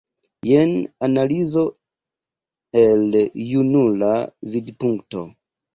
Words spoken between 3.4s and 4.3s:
junula